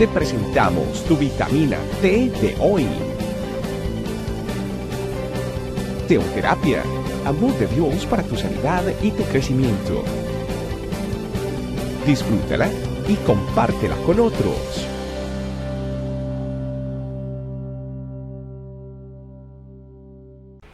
te 0.00 0.08
presentamos 0.08 1.04
tu 1.04 1.14
vitamina 1.14 1.76
T 2.00 2.30
de 2.40 2.56
hoy. 2.58 2.86
Teoterapia, 6.08 6.82
amor 7.26 7.52
de 7.58 7.66
Dios 7.66 8.06
para 8.06 8.22
tu 8.22 8.34
sanidad 8.34 8.82
y 9.02 9.10
tu 9.10 9.22
crecimiento. 9.24 10.02
Disfrútala 12.06 12.70
y 13.08 13.14
compártela 13.26 13.94
con 14.06 14.20
otros. 14.20 14.88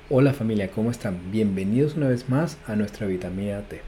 Hola 0.09 0.35
familia, 0.35 0.71
¿cómo 0.71 0.93
están? 0.93 1.33
Bienvenidos 1.33 1.97
una 1.97 2.11
vez 2.11 2.29
más 2.29 2.59
a 2.69 2.77
nuestra 2.77 3.09
vitamina 3.09 3.63
T. 3.63 3.81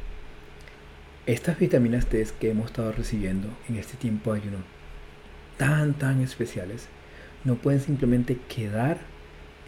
Estas 1.26 1.60
vitaminas 1.60 2.06
T 2.06 2.26
que 2.40 2.50
hemos 2.50 2.72
estado 2.72 2.90
recibiendo 2.90 3.46
en 3.68 3.76
este 3.76 3.96
tiempo 3.96 4.32
de 4.32 4.40
ayuno 4.40 4.77
tan 5.58 5.94
tan 5.94 6.22
especiales 6.22 6.88
no 7.44 7.56
pueden 7.56 7.80
simplemente 7.80 8.38
quedar 8.48 8.98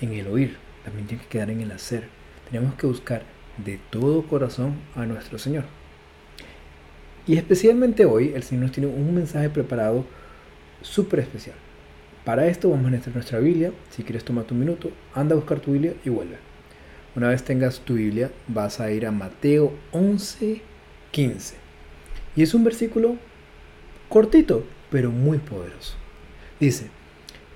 en 0.00 0.14
el 0.14 0.26
oír, 0.26 0.56
también 0.84 1.06
tienen 1.06 1.24
que 1.26 1.30
quedar 1.30 1.50
en 1.50 1.60
el 1.60 1.72
hacer. 1.72 2.04
Tenemos 2.50 2.74
que 2.74 2.86
buscar 2.86 3.22
de 3.58 3.78
todo 3.90 4.26
corazón 4.26 4.76
a 4.94 5.04
nuestro 5.04 5.38
Señor. 5.38 5.64
Y 7.26 7.36
especialmente 7.36 8.06
hoy 8.06 8.32
el 8.34 8.42
Señor 8.42 8.64
nos 8.64 8.72
tiene 8.72 8.88
un 8.88 9.14
mensaje 9.14 9.50
preparado 9.50 10.04
súper 10.82 11.20
especial. 11.20 11.56
Para 12.24 12.46
esto 12.46 12.70
vamos 12.70 12.86
a 12.86 12.90
necesitar 12.90 13.14
nuestra 13.14 13.38
Biblia. 13.38 13.72
Si 13.90 14.02
quieres 14.02 14.24
tomar 14.24 14.44
tu 14.44 14.54
minuto, 14.54 14.90
anda 15.14 15.34
a 15.34 15.36
buscar 15.36 15.60
tu 15.60 15.72
Biblia 15.72 15.94
y 16.04 16.08
vuelve. 16.08 16.36
Una 17.14 17.28
vez 17.28 17.42
tengas 17.44 17.80
tu 17.80 17.94
Biblia, 17.94 18.30
vas 18.46 18.80
a 18.80 18.90
ir 18.90 19.06
a 19.06 19.10
Mateo 19.10 19.72
11, 19.92 20.62
15. 21.10 21.54
Y 22.36 22.42
es 22.42 22.54
un 22.54 22.64
versículo 22.64 23.16
cortito, 24.08 24.64
pero 24.90 25.10
muy 25.10 25.38
poderoso. 25.38 25.94
Dice, 26.58 26.88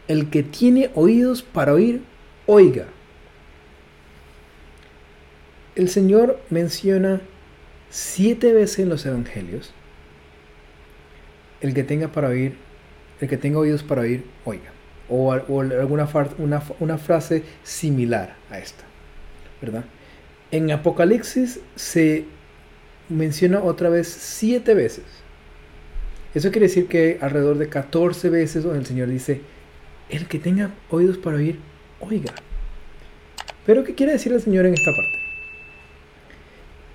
el 0.08 0.30
que 0.30 0.42
tiene 0.42 0.90
oídos 0.94 1.42
para 1.42 1.72
oír, 1.74 2.02
oiga. 2.46 2.86
El 5.74 5.88
Señor 5.88 6.40
menciona 6.50 7.20
siete 7.90 8.52
veces 8.52 8.80
en 8.80 8.88
los 8.88 9.04
evangelios, 9.06 9.72
el 11.60 11.74
que 11.74 11.84
tenga 11.84 12.08
para 12.08 12.28
oír, 12.28 12.56
el 13.20 13.28
que 13.28 13.36
tenga 13.36 13.58
oídos 13.58 13.82
para 13.82 14.02
oír, 14.02 14.24
oiga. 14.44 14.72
O, 15.08 15.32
alguna 15.32 16.08
una, 16.78 16.98
frase 16.98 17.42
similar 17.62 18.36
a 18.50 18.58
esta, 18.58 18.84
¿verdad? 19.60 19.84
En 20.50 20.70
Apocalipsis 20.70 21.60
se 21.76 22.24
menciona 23.08 23.62
otra 23.62 23.90
vez 23.90 24.08
siete 24.08 24.74
veces. 24.74 25.04
Eso 26.34 26.50
quiere 26.50 26.66
decir 26.66 26.88
que 26.88 27.18
alrededor 27.20 27.58
de 27.58 27.68
14 27.68 28.28
veces 28.28 28.64
donde 28.64 28.80
el 28.80 28.86
Señor 28.86 29.08
dice, 29.08 29.40
el 30.08 30.26
que 30.26 30.38
tenga 30.38 30.74
oídos 30.90 31.16
para 31.16 31.36
oír, 31.36 31.58
oiga. 32.00 32.34
Pero 33.64 33.84
¿qué 33.84 33.94
quiere 33.94 34.12
decir 34.12 34.32
el 34.32 34.42
Señor 34.42 34.66
en 34.66 34.74
esta 34.74 34.90
parte? 34.90 35.18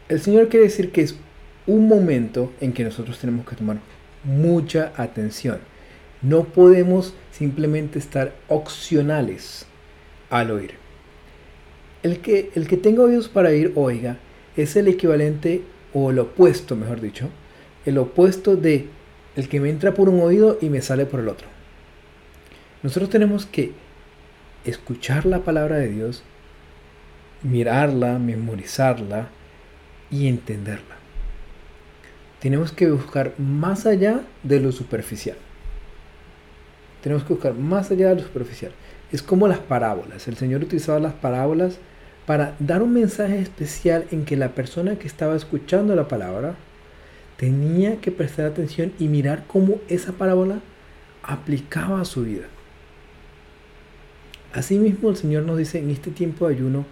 El 0.09 0.19
Señor 0.19 0.49
quiere 0.49 0.65
decir 0.65 0.91
que 0.91 1.01
es 1.01 1.15
un 1.67 1.87
momento 1.87 2.51
en 2.59 2.73
que 2.73 2.83
nosotros 2.83 3.17
tenemos 3.19 3.47
que 3.47 3.55
tomar 3.55 3.77
mucha 4.23 4.91
atención. 4.97 5.59
No 6.21 6.43
podemos 6.43 7.13
simplemente 7.31 7.97
estar 7.97 8.35
opcionales 8.49 9.65
al 10.29 10.51
oír. 10.51 10.73
El 12.03 12.19
que, 12.19 12.51
el 12.55 12.67
que 12.67 12.77
tenga 12.77 13.03
oídos 13.03 13.29
para 13.29 13.49
oír, 13.49 13.71
oiga, 13.75 14.17
es 14.57 14.75
el 14.75 14.87
equivalente 14.87 15.61
o 15.93 16.11
el 16.11 16.19
opuesto, 16.19 16.75
mejor 16.75 17.01
dicho, 17.01 17.29
el 17.85 17.97
opuesto 17.97 18.55
de 18.55 18.87
el 19.35 19.49
que 19.49 19.59
me 19.59 19.69
entra 19.69 19.93
por 19.93 20.09
un 20.09 20.21
oído 20.21 20.57
y 20.61 20.69
me 20.69 20.81
sale 20.81 21.05
por 21.05 21.19
el 21.19 21.29
otro. 21.29 21.47
Nosotros 22.83 23.09
tenemos 23.09 23.45
que 23.45 23.73
escuchar 24.65 25.25
la 25.25 25.39
palabra 25.39 25.77
de 25.77 25.89
Dios, 25.89 26.23
mirarla, 27.43 28.19
memorizarla 28.19 29.29
y 30.11 30.27
entenderla. 30.27 30.95
Tenemos 32.39 32.71
que 32.71 32.89
buscar 32.89 33.33
más 33.37 33.85
allá 33.85 34.21
de 34.43 34.59
lo 34.59 34.71
superficial. 34.71 35.37
Tenemos 37.01 37.23
que 37.23 37.33
buscar 37.33 37.53
más 37.53 37.91
allá 37.91 38.09
de 38.09 38.15
lo 38.15 38.21
superficial. 38.21 38.71
Es 39.11 39.21
como 39.21 39.47
las 39.47 39.59
parábolas. 39.59 40.27
El 40.27 40.37
Señor 40.37 40.63
utilizaba 40.63 40.99
las 40.99 41.13
parábolas 41.13 41.79
para 42.25 42.55
dar 42.59 42.81
un 42.81 42.93
mensaje 42.93 43.39
especial 43.39 44.05
en 44.11 44.23
que 44.23 44.37
la 44.37 44.49
persona 44.49 44.97
que 44.97 45.07
estaba 45.07 45.35
escuchando 45.35 45.95
la 45.95 46.07
palabra 46.07 46.55
tenía 47.39 48.01
que 48.01 48.11
prestar 48.11 48.45
atención 48.45 48.91
y 48.99 49.07
mirar 49.07 49.45
cómo 49.47 49.79
esa 49.87 50.11
parábola 50.11 50.59
aplicaba 51.23 52.01
a 52.01 52.05
su 52.05 52.23
vida. 52.23 52.47
Asimismo, 54.51 55.09
el 55.09 55.15
Señor 55.15 55.43
nos 55.43 55.57
dice 55.57 55.79
en 55.79 55.89
este 55.89 56.11
tiempo 56.11 56.47
de 56.47 56.55
ayuno 56.55 56.85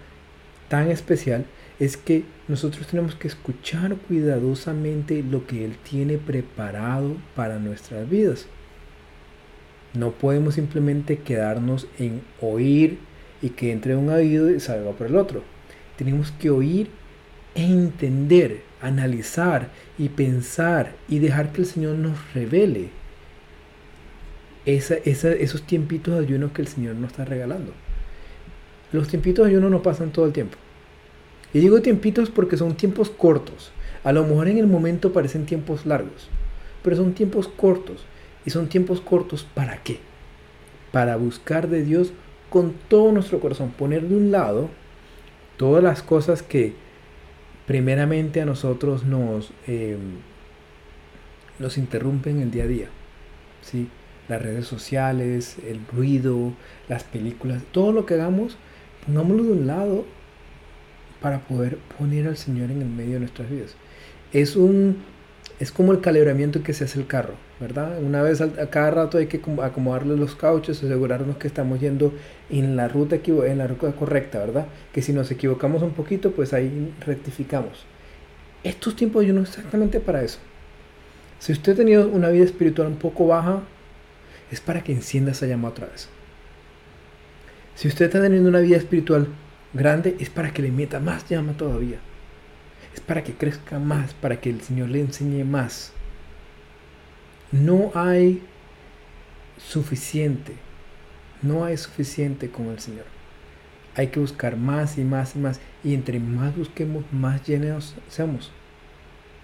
tan 0.68 0.90
especial, 0.90 1.44
es 1.78 1.96
que 1.98 2.24
nosotros 2.48 2.86
tenemos 2.86 3.14
que 3.14 3.28
escuchar 3.28 3.96
cuidadosamente 3.96 5.22
lo 5.22 5.46
que 5.46 5.64
Él 5.64 5.76
tiene 5.76 6.16
preparado 6.16 7.16
para 7.36 7.58
nuestras 7.58 8.08
vidas. 8.08 8.46
No 9.92 10.12
podemos 10.12 10.54
simplemente 10.54 11.18
quedarnos 11.18 11.88
en 11.98 12.22
oír 12.40 12.98
y 13.42 13.50
que 13.50 13.70
entre 13.70 13.96
un 13.96 14.08
oído 14.08 14.50
y 14.50 14.60
salga 14.60 14.92
por 14.92 15.08
el 15.08 15.16
otro. 15.16 15.42
Tenemos 15.96 16.32
que 16.32 16.50
oír 16.50 16.88
e 17.54 17.64
entender, 17.64 18.62
analizar 18.80 19.68
y 19.98 20.08
pensar 20.08 20.92
y 21.08 21.18
dejar 21.18 21.52
que 21.52 21.62
el 21.62 21.66
Señor 21.66 21.96
nos 21.96 22.16
revele 22.34 22.90
esos 24.64 25.62
tiempitos 25.62 26.14
de 26.14 26.20
ayuno 26.20 26.52
que 26.52 26.62
el 26.62 26.68
Señor 26.68 26.96
nos 26.96 27.10
está 27.10 27.24
regalando. 27.24 27.72
Los 28.92 29.08
tiempitos 29.08 29.44
de 29.44 29.52
ayuno 29.52 29.70
no 29.70 29.82
pasan 29.82 30.10
todo 30.10 30.26
el 30.26 30.32
tiempo. 30.32 30.58
Y 31.54 31.60
digo 31.60 31.80
tiempitos 31.80 32.30
porque 32.30 32.56
son 32.56 32.76
tiempos 32.76 33.10
cortos. 33.10 33.70
A 34.04 34.12
lo 34.12 34.24
mejor 34.24 34.48
en 34.48 34.58
el 34.58 34.66
momento 34.66 35.12
parecen 35.12 35.46
tiempos 35.46 35.86
largos, 35.86 36.28
pero 36.82 36.96
son 36.96 37.14
tiempos 37.14 37.48
cortos. 37.48 38.04
¿Y 38.44 38.50
son 38.50 38.68
tiempos 38.68 39.00
cortos 39.00 39.46
para 39.54 39.82
qué? 39.82 39.98
Para 40.92 41.16
buscar 41.16 41.68
de 41.68 41.82
Dios 41.82 42.12
con 42.48 42.74
todo 42.88 43.12
nuestro 43.12 43.40
corazón, 43.40 43.70
poner 43.70 44.08
de 44.08 44.16
un 44.16 44.30
lado 44.30 44.70
todas 45.58 45.82
las 45.82 46.02
cosas 46.02 46.42
que 46.42 46.72
primeramente 47.68 48.40
a 48.40 48.46
nosotros 48.46 49.04
nos, 49.04 49.52
em, 49.66 50.16
nos 51.58 51.76
interrumpen 51.76 52.40
el 52.40 52.50
día 52.50 52.64
a 52.64 52.66
día. 52.66 52.88
¿sí? 53.60 53.88
Las 54.26 54.40
redes 54.40 54.66
sociales, 54.66 55.56
el 55.66 55.80
ruido, 55.86 56.54
las 56.88 57.04
películas, 57.04 57.62
todo 57.70 57.92
lo 57.92 58.06
que 58.06 58.14
hagamos, 58.14 58.56
pongámoslo 59.06 59.44
de 59.44 59.52
un 59.52 59.66
lado 59.66 60.06
para 61.20 61.40
poder 61.40 61.76
poner 61.98 62.26
al 62.26 62.38
Señor 62.38 62.70
en 62.70 62.80
el 62.80 62.88
medio 62.88 63.14
de 63.14 63.20
nuestras 63.20 63.50
vidas. 63.50 63.76
Es 64.32 64.56
un 64.56 65.02
es 65.58 65.72
como 65.72 65.92
el 65.92 66.00
calibramiento 66.00 66.62
que 66.62 66.72
se 66.72 66.84
hace 66.84 67.00
el 67.00 67.06
carro, 67.06 67.34
¿verdad? 67.58 68.00
Una 68.00 68.22
vez 68.22 68.40
a, 68.40 68.48
cada 68.70 68.92
rato 68.92 69.18
hay 69.18 69.26
que 69.26 69.40
acomodarle 69.62 70.16
los 70.16 70.36
cauchos, 70.36 70.82
asegurarnos 70.84 71.36
que 71.36 71.48
estamos 71.48 71.80
yendo 71.80 72.14
en 72.48 72.76
la 72.76 72.86
ruta 72.86 73.16
en 73.16 73.58
la 73.58 73.66
ruta 73.66 73.90
correcta, 73.92 74.38
¿verdad? 74.38 74.66
Que 74.92 75.02
si 75.02 75.12
nos 75.12 75.30
equivocamos 75.32 75.82
un 75.82 75.90
poquito, 75.90 76.30
pues 76.30 76.52
ahí 76.52 76.94
rectificamos. 77.04 77.86
Estos 78.62 78.94
tiempos 78.94 79.26
yo 79.26 79.32
no 79.32 79.40
exactamente 79.40 79.98
para 79.98 80.22
eso. 80.22 80.38
Si 81.40 81.52
usted 81.52 81.72
ha 81.72 81.76
tenido 81.76 82.08
una 82.08 82.28
vida 82.28 82.44
espiritual 82.44 82.88
un 82.88 82.96
poco 82.96 83.26
baja, 83.26 83.62
es 84.52 84.60
para 84.60 84.82
que 84.82 84.92
encienda 84.92 85.32
esa 85.32 85.46
llama 85.46 85.68
otra 85.68 85.88
vez. 85.88 86.08
Si 87.74 87.88
usted 87.88 88.06
está 88.06 88.20
teniendo 88.20 88.48
una 88.48 88.60
vida 88.60 88.76
espiritual 88.76 89.26
grande, 89.72 90.16
es 90.20 90.30
para 90.30 90.52
que 90.52 90.62
le 90.62 90.70
meta 90.70 91.00
más 91.00 91.28
llama 91.28 91.52
todavía 91.56 91.98
es 92.98 93.04
para 93.04 93.22
que 93.22 93.34
crezca 93.34 93.78
más, 93.78 94.12
para 94.14 94.40
que 94.40 94.50
el 94.50 94.60
Señor 94.60 94.88
le 94.88 95.00
enseñe 95.00 95.44
más. 95.44 95.92
No 97.52 97.92
hay 97.94 98.42
suficiente, 99.56 100.54
no 101.40 101.64
hay 101.64 101.76
suficiente 101.76 102.50
con 102.50 102.66
el 102.66 102.80
Señor. 102.80 103.06
Hay 103.94 104.08
que 104.08 104.20
buscar 104.20 104.56
más 104.56 104.98
y 104.98 105.04
más 105.04 105.36
y 105.36 105.38
más. 105.38 105.60
Y 105.84 105.94
entre 105.94 106.18
más 106.18 106.56
busquemos, 106.56 107.04
más 107.12 107.46
llenos 107.46 107.94
somos. 108.08 108.50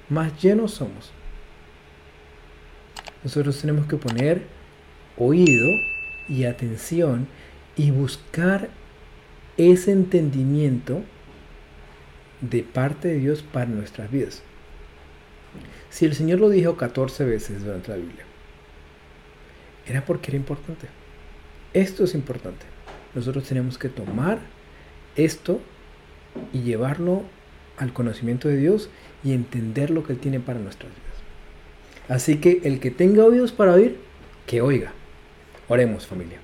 Más 0.09 0.41
llenos 0.43 0.73
somos. 0.73 1.13
Nosotros 3.23 3.61
tenemos 3.61 3.87
que 3.87 3.97
poner 3.97 4.43
oído 5.17 5.69
y 6.29 6.45
atención 6.45 7.27
y 7.77 7.91
buscar 7.91 8.69
ese 9.57 9.93
entendimiento 9.93 11.03
de 12.51 12.63
parte 12.63 13.09
de 13.09 13.19
Dios 13.19 13.43
para 13.43 13.67
nuestras 13.67 14.11
vidas. 14.11 14.43
Si 15.91 16.05
el 16.05 16.15
Señor 16.15 16.41
lo 16.41 16.49
dijo 16.49 16.77
14 16.77 17.25
veces 17.25 17.65
durante 17.65 17.91
la 17.91 17.97
Biblia, 17.97 18.25
era 19.87 20.05
porque 20.05 20.31
era 20.31 20.37
importante. 20.37 20.89
Esto 21.73 22.05
es 22.05 22.15
importante. 22.15 22.67
Nosotros 23.15 23.45
tenemos 23.45 23.79
que 23.79 23.89
tomar 23.89 24.39
esto 25.17 25.61
y 26.53 26.63
llevarlo 26.63 27.23
al 27.77 27.93
conocimiento 27.93 28.49
de 28.49 28.57
Dios 28.57 28.91
y 29.23 29.33
entender 29.33 29.91
lo 29.91 30.05
que 30.05 30.13
Él 30.13 30.19
tiene 30.19 30.41
para 30.41 30.59
nuestras 30.59 30.91
vidas. 30.91 31.05
Así 32.09 32.37
que 32.37 32.61
el 32.65 32.81
que 32.81 32.91
tenga 32.91 33.25
oídos 33.25 33.53
para 33.53 33.75
oír, 33.75 33.99
que 34.47 34.61
oiga. 34.61 34.93
Oremos 35.69 36.07
familia. 36.07 36.39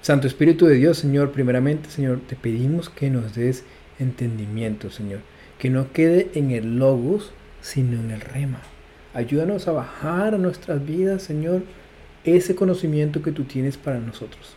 Santo 0.00 0.26
Espíritu 0.26 0.66
de 0.66 0.76
Dios, 0.76 0.98
Señor, 0.98 1.32
primeramente, 1.32 1.90
Señor, 1.90 2.20
te 2.26 2.36
pedimos 2.36 2.90
que 2.90 3.10
nos 3.10 3.34
des 3.34 3.64
entendimiento, 3.98 4.90
Señor. 4.90 5.20
Que 5.58 5.70
no 5.70 5.92
quede 5.92 6.30
en 6.34 6.50
el 6.50 6.78
logos, 6.78 7.32
sino 7.60 8.00
en 8.00 8.10
el 8.10 8.20
rema. 8.20 8.60
Ayúdanos 9.14 9.68
a 9.68 9.72
bajar 9.72 10.34
a 10.34 10.38
nuestras 10.38 10.84
vidas, 10.84 11.22
Señor, 11.22 11.62
ese 12.24 12.54
conocimiento 12.54 13.22
que 13.22 13.32
tú 13.32 13.44
tienes 13.44 13.76
para 13.76 14.00
nosotros. 14.00 14.56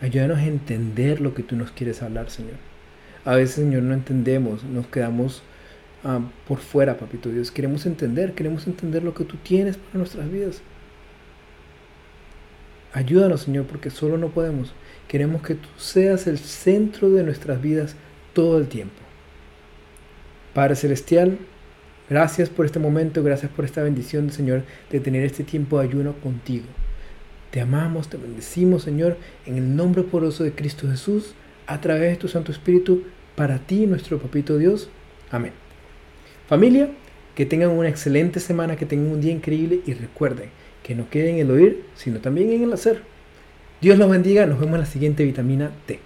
Ayúdanos 0.00 0.38
a 0.38 0.46
entender 0.46 1.20
lo 1.20 1.34
que 1.34 1.42
tú 1.42 1.56
nos 1.56 1.70
quieres 1.70 2.02
hablar, 2.02 2.30
Señor. 2.30 2.56
A 3.24 3.36
veces, 3.36 3.56
Señor, 3.56 3.82
no 3.82 3.94
entendemos, 3.94 4.64
nos 4.64 4.86
quedamos 4.86 5.42
ah, 6.04 6.20
por 6.46 6.58
fuera, 6.58 6.96
Papito 6.96 7.30
Dios. 7.30 7.50
Queremos 7.50 7.86
entender, 7.86 8.32
queremos 8.32 8.66
entender 8.66 9.02
lo 9.02 9.14
que 9.14 9.24
tú 9.24 9.36
tienes 9.36 9.76
para 9.76 9.98
nuestras 9.98 10.30
vidas. 10.30 10.62
Ayúdanos, 12.92 13.42
Señor, 13.42 13.66
porque 13.66 13.90
solo 13.90 14.16
no 14.16 14.28
podemos. 14.28 14.72
Queremos 15.08 15.42
que 15.42 15.54
tú 15.54 15.68
seas 15.76 16.26
el 16.26 16.38
centro 16.38 17.10
de 17.10 17.22
nuestras 17.22 17.60
vidas 17.60 17.94
todo 18.36 18.58
el 18.58 18.68
tiempo. 18.68 19.00
Padre 20.52 20.76
Celestial, 20.76 21.38
gracias 22.10 22.50
por 22.50 22.66
este 22.66 22.78
momento, 22.78 23.22
gracias 23.22 23.50
por 23.50 23.64
esta 23.64 23.82
bendición, 23.82 24.30
Señor, 24.30 24.64
de 24.90 25.00
tener 25.00 25.24
este 25.24 25.42
tiempo 25.42 25.78
de 25.78 25.86
ayuno 25.86 26.12
contigo. 26.22 26.66
Te 27.50 27.62
amamos, 27.62 28.10
te 28.10 28.18
bendecimos, 28.18 28.82
Señor, 28.82 29.16
en 29.46 29.56
el 29.56 29.74
nombre 29.74 30.02
poderoso 30.02 30.44
de 30.44 30.52
Cristo 30.52 30.86
Jesús, 30.86 31.34
a 31.66 31.80
través 31.80 32.10
de 32.10 32.16
tu 32.16 32.28
Santo 32.28 32.52
Espíritu, 32.52 33.04
para 33.36 33.58
ti, 33.58 33.86
nuestro 33.86 34.18
Papito 34.18 34.58
Dios. 34.58 34.90
Amén. 35.30 35.52
Familia, 36.46 36.90
que 37.34 37.46
tengan 37.46 37.70
una 37.70 37.88
excelente 37.88 38.38
semana, 38.38 38.76
que 38.76 38.84
tengan 38.84 39.12
un 39.12 39.22
día 39.22 39.32
increíble 39.32 39.80
y 39.86 39.94
recuerden 39.94 40.50
que 40.82 40.94
no 40.94 41.08
quede 41.08 41.30
en 41.30 41.38
el 41.38 41.50
oír, 41.50 41.84
sino 41.94 42.20
también 42.20 42.52
en 42.52 42.64
el 42.64 42.72
hacer. 42.74 43.00
Dios 43.80 43.96
los 43.96 44.10
bendiga, 44.10 44.44
nos 44.44 44.60
vemos 44.60 44.74
en 44.74 44.80
la 44.80 44.86
siguiente 44.86 45.24
vitamina 45.24 45.70
T. 45.86 46.05